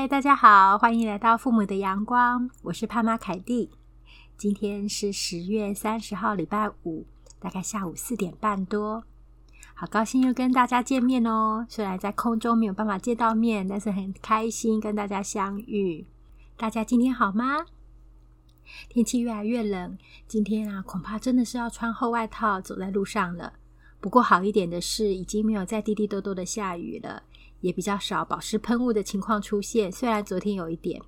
[0.00, 3.68] 嗨，大家好，欢迎来到父母的阳光，我是潘妈凯蒂。
[4.36, 7.04] 今天是十月三十号，礼拜五，
[7.40, 9.02] 大概下午四点半多，
[9.74, 11.66] 好高兴又跟大家见面哦。
[11.68, 16.06] 虽然在空中没有办法见到面，但是很开心跟大家相遇。
[16.56, 17.66] 大家今天好吗？
[18.88, 23.54] 天气越来越冷，今天啊，恐怕真的是要穿厚外套走在路上了。
[24.00, 27.22] 不过好一点的是，已经没有再滴滴多多的下雨了。
[27.60, 31.02] 也比较少保湿喷雾的情况出现，虽然昨天有一点，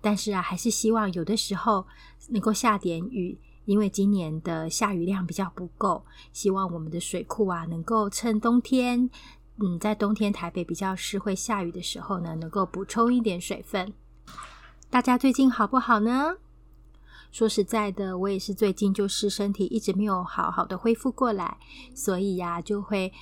[0.00, 1.84] 但是啊，还是希望有的时候
[2.28, 9.10] 能够下点雨，因为今年的下雨量比较不够，希望我们的水库啊能够趁冬天，
[9.56, 13.92] 嗯，在冬天台北比较是会下雨的时候呢，能够补充一点水分。
[14.88, 16.36] 大家最近好不好呢？
[17.30, 21.58] 说实在的，我也是最近就是身体一直没有好好的恢复过来，
[21.94, 23.12] 所以呀，就会。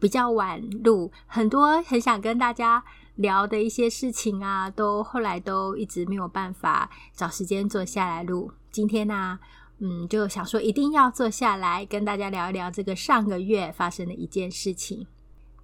[0.00, 2.82] 比较晚录，很多很想跟大家
[3.14, 8.50] 聊的一些事情啊，都后来都一直没有办法找时间坐下来录。
[8.72, 9.38] 今天呢、
[9.78, 15.06] 嗯，就想说一定要坐下来跟大家聊一聊这个上个月发生的一件事情。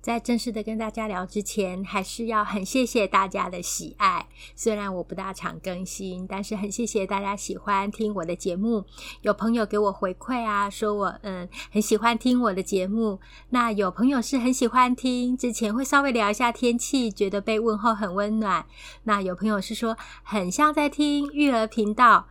[0.01, 4.27] 在正式的跟大家聊之前，还是要很谢谢大家的喜爱。
[4.55, 8.85] 虽然我不大常更新，但是很谢谢大家喜欢听我的节目。
[9.23, 13.21] 有朋友给我回馈啊，说我嗯很喜欢听我的节目。
[13.51, 18.65] 那有朋友是很喜欢听，之前会稍微聊一下天气，觉得被问候很温暖。
[19.03, 22.29] 那有朋友是说很像在听育儿频道。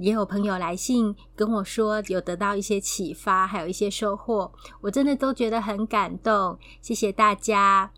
[0.00, 6.58] 也有朋友来信跟我说，有得到一些启发，还有一些收获，我真的都觉得很感动。
[6.80, 7.90] 谢谢大家。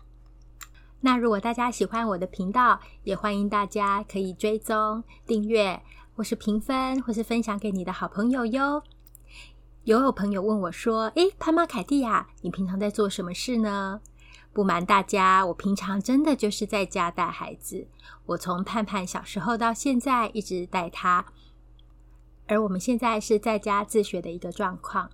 [1.01, 5.81] 那如果大家喜欢我的频道，也欢迎大家可以追踪、订阅，
[6.15, 8.83] 或是评分，或是分享给你的好朋友哟。
[9.83, 14.01] 有有朋友问我说：“诶，潘妈凯蒂呀，你平常在做什么事呢？”
[14.53, 17.87] 不瞒大家，我平常真的就是在家带孩子。
[18.25, 21.25] 我从盼盼小时候到现在，一直带他。
[22.51, 25.09] 而我们现在是在家自学的一个状况。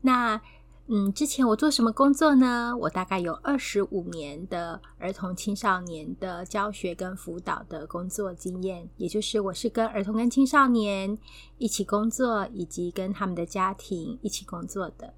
[0.00, 0.40] 那，
[0.86, 2.74] 嗯，之前我做什么工作呢？
[2.80, 11.18] 我大概有二十五年的儿童青少年的教学跟辅导的工作经验，也就是我是跟儿童跟青少年
[11.58, 15.12] 一起工作，以及跟他们的家庭一起工作的。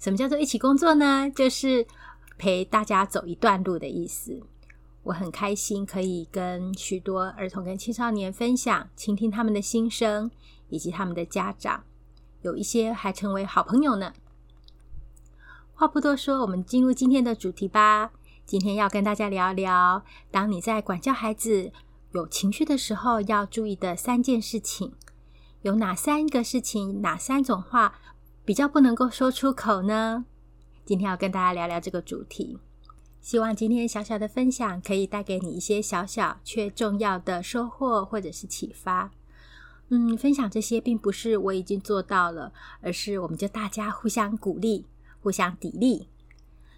[0.00, 1.30] 什么叫做一起工作呢？
[1.30, 1.86] 就是
[2.36, 4.42] 陪大家走一段路的意思。
[5.04, 10.30] 我很开心可以跟许多儿童跟青少年分享，倾听他们的心声。
[10.68, 11.84] 以及他们的家长，
[12.40, 14.14] 有一些还成为好朋友呢。
[15.74, 18.10] 话不多说，我们进入今天的主题吧。
[18.46, 21.72] 今天要跟大家聊聊，当你在管教孩子
[22.12, 24.94] 有情绪的时候，要注意的三件事情。
[25.60, 27.98] 有哪三个事情，哪三种话
[28.42, 30.24] 比较不能够说出口呢？
[30.86, 32.58] 今天要跟大家聊聊这个主题。
[33.22, 39.12] 希望今天小小的分享可以带给你一些小小却重要的收获或者是启发。
[39.90, 44.86] 嗯，分享这些并不是我已经做到了，而是我们就大家互相鼓励、
[45.20, 46.06] 互相砥砺。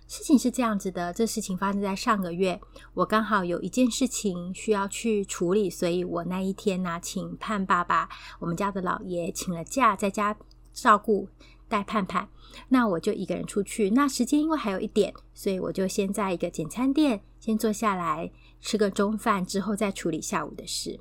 [0.06, 2.61] 事情是这样子的，这事情发生在上个月，
[2.93, 8.06] 我刚好有一件事情需要去处理，所以我那一天呢，请盼爸爸，
[8.38, 10.37] 我们家的老爷请了假，在家
[10.75, 11.29] 照顾
[11.69, 12.29] 带盼盼，
[12.69, 13.91] 那我就一个人出去。
[13.91, 18.31] 那时间因为还有一点，所以我就先在一个简餐店先坐下来
[18.61, 21.01] 吃个中饭，之后再处理下午的事。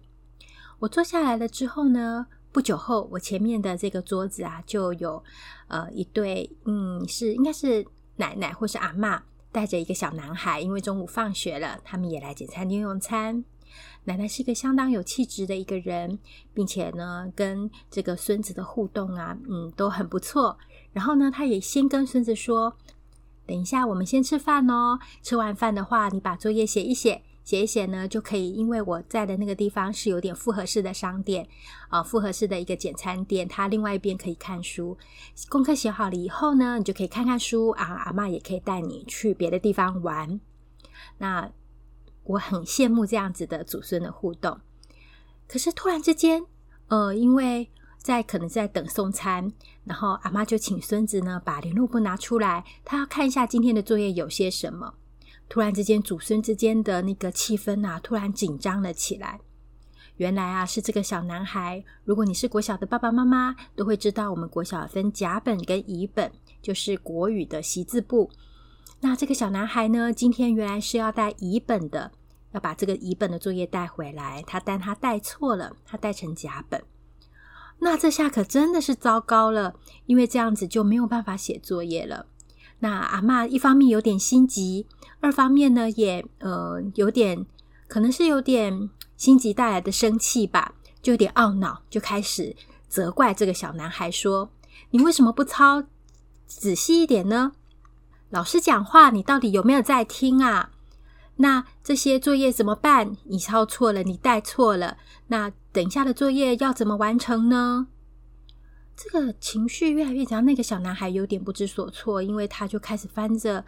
[0.80, 5.24] 我坐下来了之后呢，不久后，我前面的这个桌子啊，就有
[5.68, 7.86] 呃一对，嗯，是应该是
[8.18, 13.44] 奶奶或是阿嬷带着一个小男孩，因为中午放学了，他们也来简餐店用餐。
[14.06, 16.20] 奶奶是一个相当有气质的一个人，
[16.54, 20.58] 并且呢，跟这个孙子的互动啊，嗯，都很不错。
[20.92, 22.76] 然后呢，她也先跟孙子说
[23.48, 25.00] ：“等一下，我们先吃饭哦。
[25.22, 28.54] 吃完饭的话，你把作业写一写。”写一写呢，就可以。
[28.54, 31.46] 因为我在的那个地方是有点复合式的商店
[31.90, 34.98] 啊，复合式的一个简餐店，它另外一边可以看书。
[35.50, 37.84] 功课写好了以后呢，你就可以看看书啊。
[38.06, 40.40] 阿嬷也可以带你去别的地方玩。
[41.18, 41.52] 那
[42.24, 44.60] 我很羡慕这样子的祖孙的互动。
[45.48, 46.46] 可是突然之间，
[46.88, 49.52] 呃，因为在可能在等送餐，
[49.84, 54.96] 然后阿妈就请孙子呢把联络簿拿出来，他要看一下今天的作业有些什么。
[55.50, 59.40] 突然之间，祖孙之间的那个气氛啊，突然紧张了起来。
[60.18, 61.84] 原来啊，是这个小男孩。
[62.06, 66.32] 如果你是国小的爸爸妈妈，都会知道，我们国小分甲本跟乙本，
[66.62, 68.30] 就是国语的习字簿。
[69.04, 72.14] 那这个小男孩呢，今天原来是要带乙本的，
[72.54, 74.42] 要把这个乙本的作业带回来。
[74.48, 76.82] 他但他带错了，他带成甲本。
[77.80, 82.28] 那这下可真的是糟糕了，因为这样子就没有办法写作业了。
[82.80, 84.88] 那阿嬷一方面有点心急，
[85.20, 87.46] 二方面呢也呃有点
[87.90, 92.56] 可能是有点心急带来的生气吧，就有点懊恼，就开始
[92.88, 94.50] 责怪这个小男孩说
[94.92, 95.84] ：“你为什么不抄
[96.48, 97.52] 仔细一点呢？
[98.34, 100.72] 老师讲话，你到底有没有在听啊？
[101.36, 103.16] 那这些作业怎么办？
[103.26, 104.98] 你抄错了，你带错了，
[105.28, 107.90] 那等一下的作业要怎么完成呢？”
[108.98, 113.64] 这个情绪越来越强，那个小男孩有点不知所措，因为他就开始翻着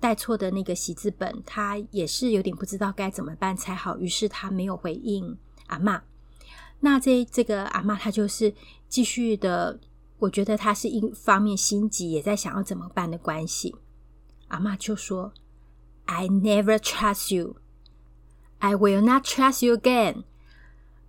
[0.00, 3.96] 带错的那个习字本，他也是有点不知道该怎么办才好。
[3.98, 5.38] 于是他没有回应
[5.68, 6.00] 阿嬷。
[6.80, 8.52] 那这这个阿嬷，她就是
[8.88, 9.78] 继续的，
[10.18, 13.76] 我觉得她是一方面心急，也在想要怎么办的关系。
[14.49, 17.57] 阿嬷就说：“I never trust you.
[18.59, 20.23] I will not trust you again.”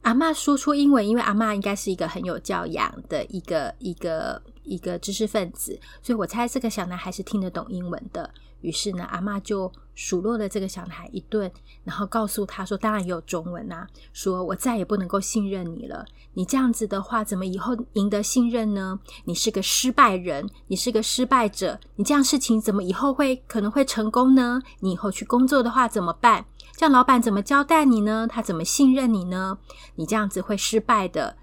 [0.02, 8.30] 阿嬷说出英文，因为阿嬷应该是一个很有教养的一个一个一个知识分子，所以我猜这个小男孩是听得懂英文的。
[8.62, 11.50] 于是呢，阿嬷就数落了这个小男孩一顿，
[11.86, 16.06] 然后告诉他说：“当然也有中文啊，说我再也不能够信任你了。
[16.34, 19.00] 你这样子的话，怎么以后赢得信任呢？
[19.24, 24.62] 你是个失败人，你是个失败者，你这样事情怎么以后会可能会成功呢？
[24.82, 26.46] 你以后去工作的话怎么办？
[26.80, 28.26] 这样老板怎么交代你呢？
[28.26, 29.58] 他怎么信任你呢？
[29.96, 31.36] 你这样子会失败的。”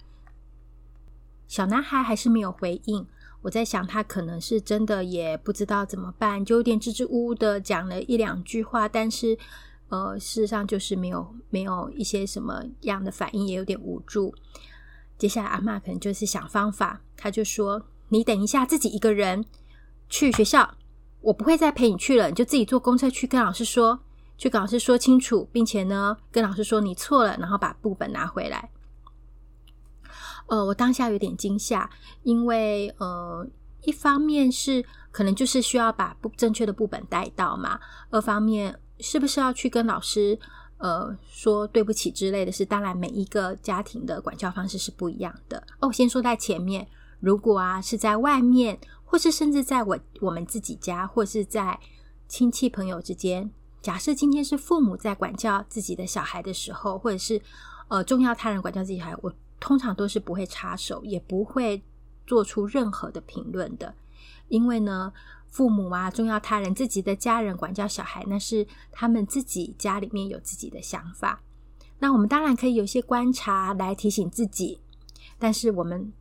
[1.46, 3.06] 小男孩还是没有回应。
[3.42, 9.36] 我在想，他可能是真的也不知道怎么办，就有点支支吾吾的讲了一两句话，但是，
[9.90, 14.34] 呃，事实上就是没有没有一些什么样的反应，也有点无助。
[15.18, 19.44] 接下来阿嬷可能就是想方法，他就说：“你等一下，自己一个人
[20.08, 20.78] 去学校，
[21.20, 24.00] 我不会再陪你去了，你就自己坐公车去跟老师说，
[24.36, 28.70] 去跟老师说清楚，并且呢，跟老师说你错了，然后把部本拿回来。”
[30.48, 31.90] 呃，我当下有点惊吓，
[32.22, 33.44] 因为呃，
[33.82, 37.80] 一方面是可能就是需要把不正确的部本带到嘛，
[38.10, 40.38] 二方面是不是要去跟老师
[40.78, 45.66] 呃说对不起之类的是，当然每一个家庭的管教方式是不一样的。
[45.80, 46.86] 哦，先说在前面，
[47.18, 51.80] 如果啊是在外面，或是甚至在我我们自己家，或是在
[52.28, 53.50] 亲戚朋友之间，
[53.86, 57.40] 假设今天是父母在管教自己的小孩的时候，或者是
[57.86, 59.32] 呃重要他人管教自己小孩，我。
[59.58, 61.82] 通常都是不会插手，也不会
[62.26, 63.94] 做出任何的评论的，
[64.48, 65.10] 因为呢，
[65.48, 71.40] 父母啊，重要他人，自己的家人管教小孩，那是他们自己家里面有自己的想法。
[72.00, 74.78] 那我们当然可以有些观察来提醒自己，
[75.38, 76.12] 但是我们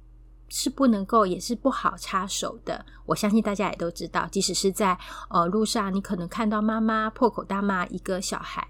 [0.50, 2.86] 是不能够，也是不好插手的。
[3.06, 4.98] 我相信大家也都知道，即使是在
[5.30, 8.68] 呃路上，你可能看到妈妈破口大骂一个小孩，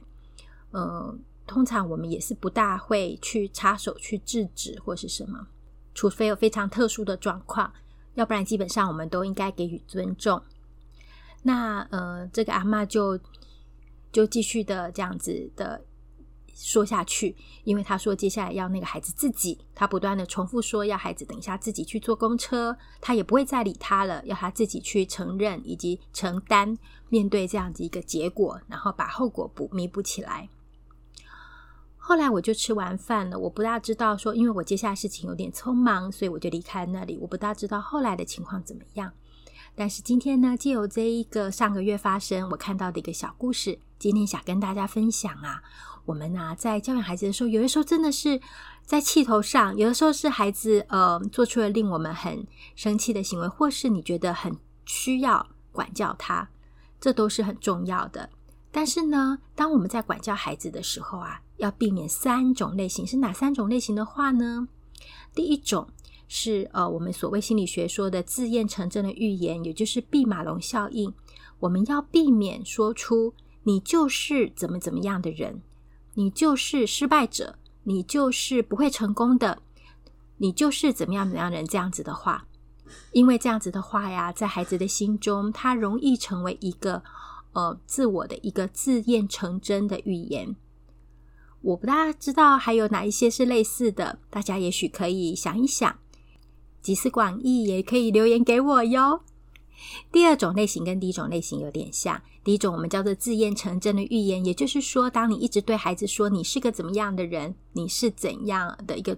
[0.72, 1.18] 呃。
[1.48, 5.46] 通常我们也是不大会去插手去制止或是什么，
[5.94, 7.72] 除非有非常特殊的状况，
[8.16, 10.42] 要不然基本上我们都应该给予尊重。
[11.44, 13.20] 那呃，这个阿嬷就
[14.12, 15.80] 就继续的这样子的
[16.56, 17.36] 说下去，
[17.66, 26.78] 因为他说接下来要那个孩子自己，他不断的重复说要孩子等一下自己去坐公车，他也不会再理他了，要他自己去承认以及承担
[27.10, 30.50] 面对这样子一个结果，然后把后果补弥补起来。
[31.98, 37.18] 后来我就吃完饭了，我不大知道说，因为我接下来事情有点匆忙，所以我就离开那里。
[37.20, 39.12] 我不大知道后来的情况怎么样。
[39.74, 45.64] 但是今天呢，借由这一个上个月发生我看到的一个小故事，今天想跟大家分享啊，
[46.06, 48.40] 我们啊在教养孩子的时候，有的时候真的是
[48.86, 56.48] 在气头上，有的时候是孩子呃做出了令我们很生气的行为，或是你觉得很需要管教他，
[57.00, 58.30] 这都是很重要的。
[58.72, 64.68] 但是呢，当我们在管教孩子的时候啊，要避免三种类型，是哪三种类型的话呢？
[65.34, 65.88] 第一种
[66.28, 71.14] 是呃，我们所谓心理学说的自验成真的预言，也就是毕马龙效应。
[71.60, 75.62] 我们要避免说出“你就是怎么怎么样的人，
[76.16, 79.62] 你就是失败者，你就是不会成功的，
[80.38, 82.48] 你就是怎么样怎么样人”这样子的话，
[83.14, 87.04] 因为这样子的话呀，在孩子的心中，他容易成为一个。
[87.56, 90.58] 呃，自我的一个自验成真的预言，
[91.62, 95.98] 我不大知道还有哪一些是类似的，大家也许可以想一想，
[96.82, 99.22] 集思广益，也可以留言给我哟。
[100.12, 109.18] 第二种类型跟第一种类型有点像，第一种我们叫做自验成真的预言，也就是说，当你一直对孩子说你是个怎么样的人，你是怎样的一个。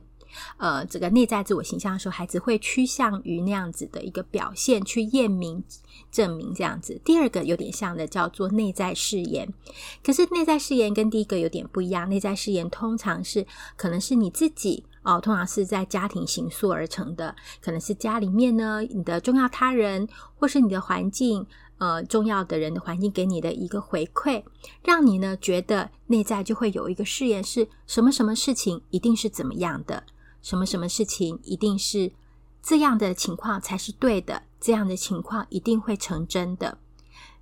[0.58, 5.64] 呃，这个内在自我形象的时候，孩子会趋向于那样子的一个表现，去验明、
[6.12, 7.00] 证明这样子。
[7.04, 9.52] 第二个有点像的叫做内在誓言，
[10.04, 12.08] 可是内在誓言跟第一个有点不一样。
[12.10, 13.48] 内在誓言通常是
[13.78, 21.48] 可能是你自己哦，通常是在家庭形塑而成的，可能是家里面呢，你的重要他人或是你的环境，
[21.78, 24.44] 呃重要的人的环境给你的一个回馈，
[24.84, 30.04] 让你呢觉得内在就会有一个誓言，是什么什么事情一定是怎么样的，
[30.42, 32.12] 什么什么事情一定是
[32.62, 36.78] 这样的情况才是对的，这样的情况一定会成真的。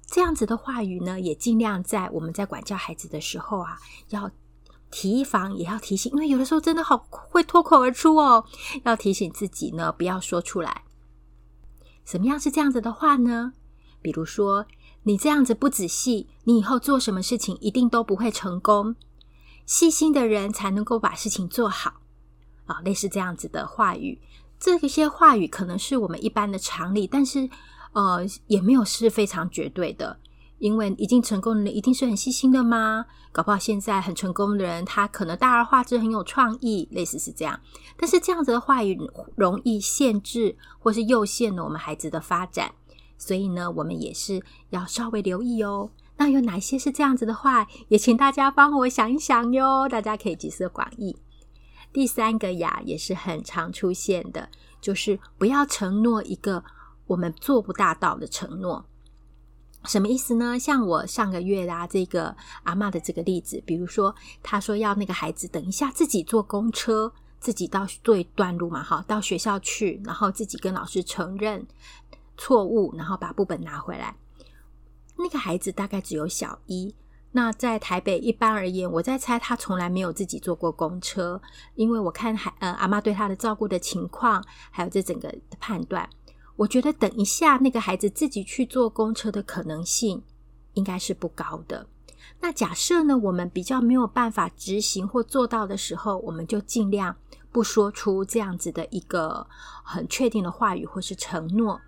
[0.05, 3.79] 这样子的话语呢，也尽量在我们在管教孩子的时候啊，
[4.09, 4.29] 要
[4.91, 8.45] 提防，也要提醒，因为有的时候真的好会脱口而出哦，
[8.83, 10.83] 要提醒自己呢，不要说出来。
[12.05, 13.53] 什么样是这样子的话呢？
[14.01, 14.67] 比如说，
[15.03, 18.95] 你这样子不仔细，你以后做什么事情一定都不会成功。
[19.65, 22.01] 细心的人才能够把事情做好
[22.65, 24.21] 啊，类似这样子的话语。
[24.59, 27.49] 这些话语可能是我们一般的常理，但是
[27.93, 30.19] 呃，也没有是非常绝对的。
[30.59, 33.05] 因为已经成功的人一定是很细心的吗？
[33.31, 37.59] 搞不好现在很成功的人，他可能大而化之，很有创意，类似是这样。
[37.97, 38.97] 但是这样子的话语
[39.35, 42.71] 容易限制或是诱限了我们孩子的发展，
[43.17, 45.91] 所以呢，我们也是要稍微留意哦。
[46.17, 47.67] 那有哪些是这样子的话？
[47.89, 49.89] 也请大家帮我想一想哟。
[49.89, 51.17] 大家可以集思广益。
[51.91, 56.63] 第三个呀，也是很常出现的，就是不要承诺一个
[57.07, 58.85] 我们做不大到的承诺。
[59.85, 60.57] 什么意思呢？
[60.59, 64.13] 像我上个月啊，这个阿嬷的这个例子，比如说，
[64.43, 71.65] 他说要那个孩子等一下自己坐公车，自己到这一段路嘛，哈，到学校去，然后自己跟老师承认
[72.37, 74.15] 错误，然后把簿本拿回来。
[75.17, 76.93] 那个孩子大概只有小一，
[77.31, 81.41] 那在台北一般而言，我在猜他从来没有自己坐过公车，
[81.75, 86.09] 因为我看还呃阿嬷对他的照顾的情况，还有这整个判断。
[86.57, 90.23] 我觉得等一下那个孩子自己去坐公车的可能性
[90.73, 91.87] 应该是不高的。
[92.39, 97.15] 那假设呢，我们比较没有办法执行或做到的时候，我们就尽量
[97.51, 99.47] 不说出这样子的一个
[99.83, 101.81] 很确定的话语或是承诺。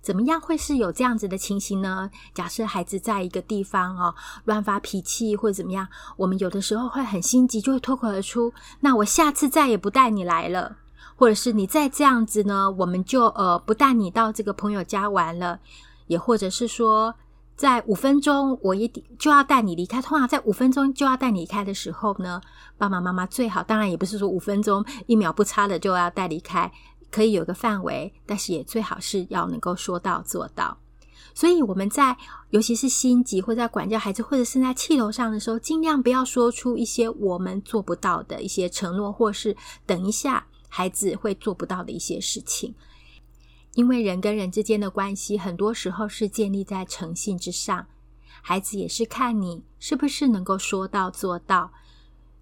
[0.00, 2.10] 怎么样会是有这样子的情形呢？
[2.32, 10.78] 假设孩子在一个地方哦，乱发脾气或怎么样，我们有的时候会很心急，就会脱口而出：“那我下次再也不带你来了。”
[11.16, 15.58] 或者是你再这样子呢，我们就呃不带你到这个朋友家玩了，
[16.06, 17.14] 也或者是说，
[17.56, 20.00] 在五分钟我一定就要带你离开。
[20.00, 22.40] 通常在五分钟就要带你离开的时候呢，
[22.76, 26.70] 爸爸妈妈最好，当然也不是说五分钟一秒不差的就要带离开，
[27.10, 30.78] 可以有个范围，但是也最好是要能够说到做到。
[31.34, 32.16] 所以我们在
[32.50, 40.46] 尤其是心急或在管教孩子，或者是在气头上的时候，尽量不要说出一些我们做不到的一些承诺，或是等一下。
[40.68, 42.74] 孩子会做不到的一些事情，
[43.74, 47.86] 因为人跟人之间的关系，很多时候是建立在诚信之上。
[48.42, 51.72] 孩子也是看你是不是能够说到做到。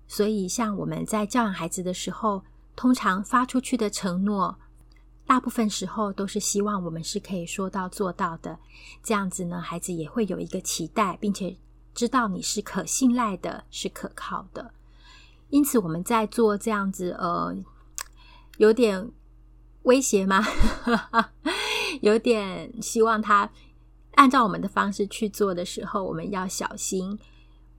[0.07, 2.43] 所以，像我们在教养孩子的时候，
[2.75, 4.59] 通常发出去的承诺，
[5.27, 8.59] 大部分时候都是希望我们是可以说到做到的。
[9.03, 11.57] 这样子呢，孩子也会有一个期待，并且
[11.95, 14.73] 知道你是可信赖的，是可靠的。
[15.49, 17.57] 因此，我们在做这样子，呃。
[18.59, 19.11] 有点
[19.83, 20.45] 威胁吗？
[22.03, 23.51] 有点希望他
[24.17, 27.19] 按照我们的方式去做的时候，我们要小心，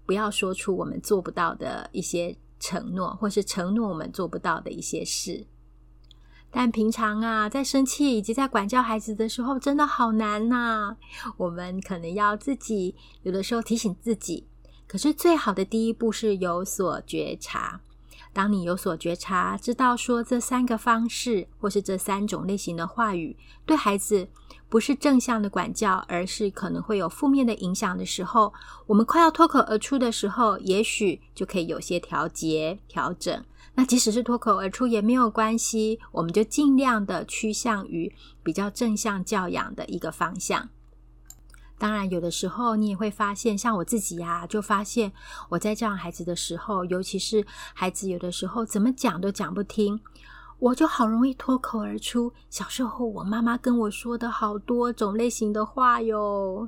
[0.06, 5.46] 不要说出我们做不到的一些承诺，或是承诺我们做不到的一些事。
[6.50, 10.96] 但平常啊，在生气以及在管教孩子的时候，真的好难呐。
[11.36, 14.48] 我们可能要自己有的时候提醒自己，
[14.88, 17.82] 可是最好的第一步是有所觉察。
[18.34, 24.28] 当你有所觉察，知道说这三个方式或是这三种类型的话语对孩子
[24.70, 28.54] 不是正向的管教，而是可能会有负面的影响的时候，
[28.86, 33.44] 我们快要脱口而出的时候，也许就可以有些调节、调整。
[33.76, 38.12] 那即使是脱口而出也没有关系，我们就尽量的趋向于
[38.44, 40.70] 比较正向教养的一个方向。
[41.80, 45.12] 当然，有的时候你也会发现，像我自己呀，就发现
[45.50, 50.00] 我在教养孩子的时候，尤其是孩子有的时候怎么讲都讲不听，
[50.58, 52.34] 我就好容易脱口而出。
[52.50, 56.68] 小时候我妈妈跟我说的好多种类型的话哟，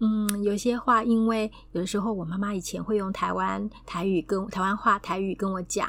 [0.00, 5.88] 嗯，有些话因为有的时候我妈妈以前会用台湾台语跟台湾话台语跟我讲，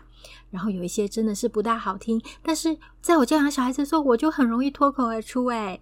[0.52, 5.82] 然后有一些真的是不大好听，但是在我教养小孩子的时候，我就很容易脱口而出，诶。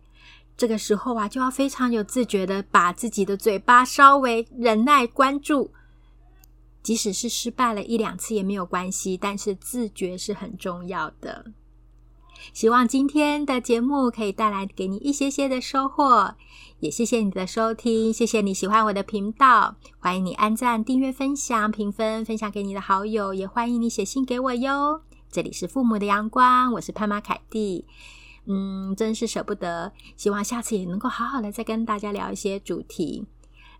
[0.55, 5.71] 这个时候啊，就要非常有自觉的把自己的嘴巴稍微忍耐关注，
[6.81, 11.45] 即使是失败了一两次也没有关系，但是自觉是很重要的。
[12.51, 16.35] 希望今天的节目可以带来给你一些些的收获，
[16.79, 25.01] 也谢谢你的收听，谢谢你喜欢我的频道，欢迎你按赞、订阅、分享、评分，分享给你的好友，也欢迎你写信给我哟。
[25.31, 27.85] 这里是父母的阳光，我是潘妈凯蒂。
[28.45, 29.91] 嗯，真是舍不得。
[30.15, 33.25] 希望下次也能够好好的再跟大家聊一些主题。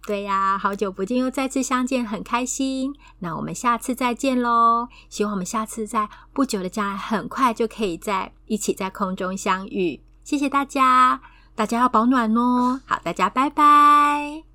[0.05, 2.93] 对呀，好久不见，又再次相见，很开心。
[3.19, 4.89] 那我们下次再见喽！
[5.07, 10.01] 希望我们下次在不久的将来，很快就可以在一起在空中相遇。
[10.25, 11.21] 谢谢大家，
[11.55, 12.81] 大家要保暖哦。
[12.85, 14.52] 好，大家拜拜。